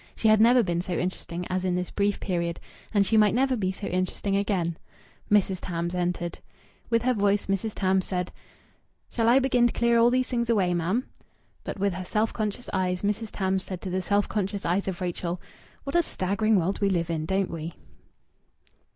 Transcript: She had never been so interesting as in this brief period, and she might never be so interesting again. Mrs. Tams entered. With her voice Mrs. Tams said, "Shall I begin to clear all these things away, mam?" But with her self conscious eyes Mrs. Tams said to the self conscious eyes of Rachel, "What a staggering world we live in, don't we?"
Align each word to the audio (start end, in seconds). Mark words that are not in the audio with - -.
She 0.15 0.29
had 0.29 0.41
never 0.41 0.63
been 0.63 0.81
so 0.81 0.93
interesting 0.93 1.45
as 1.47 1.63
in 1.63 1.75
this 1.75 1.91
brief 1.91 2.19
period, 2.19 2.59
and 2.91 3.05
she 3.05 3.17
might 3.17 3.35
never 3.35 3.55
be 3.55 3.71
so 3.71 3.85
interesting 3.85 4.35
again. 4.35 4.75
Mrs. 5.29 5.59
Tams 5.61 5.93
entered. 5.93 6.39
With 6.89 7.03
her 7.03 7.13
voice 7.13 7.45
Mrs. 7.45 7.73
Tams 7.75 8.07
said, 8.07 8.31
"Shall 9.11 9.29
I 9.29 9.37
begin 9.37 9.67
to 9.67 9.73
clear 9.73 9.99
all 9.99 10.09
these 10.09 10.27
things 10.27 10.49
away, 10.49 10.73
mam?" 10.73 11.05
But 11.63 11.77
with 11.77 11.93
her 11.93 12.03
self 12.05 12.33
conscious 12.33 12.67
eyes 12.73 13.03
Mrs. 13.03 13.29
Tams 13.31 13.61
said 13.63 13.79
to 13.81 13.91
the 13.91 14.01
self 14.01 14.27
conscious 14.27 14.65
eyes 14.65 14.87
of 14.87 15.01
Rachel, 15.01 15.39
"What 15.83 15.95
a 15.95 16.01
staggering 16.01 16.55
world 16.55 16.81
we 16.81 16.89
live 16.89 17.11
in, 17.11 17.27
don't 17.27 17.51
we?" 17.51 17.75